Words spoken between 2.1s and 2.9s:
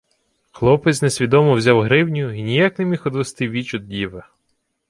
й ніяк не